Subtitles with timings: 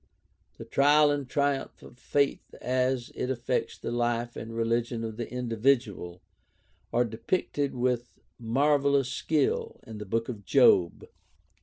[0.57, 5.29] The trial and triumph of faith as it affects the life and religion of the
[5.29, 6.21] indi vidual
[6.91, 11.07] are depicted with marvelous skill in the Book of Job.